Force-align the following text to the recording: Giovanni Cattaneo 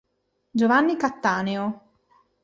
Giovanni 0.49 0.97
Cattaneo 0.97 1.77